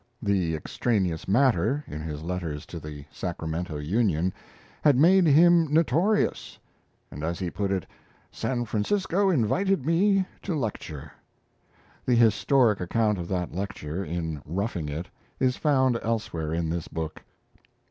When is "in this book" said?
16.51-17.21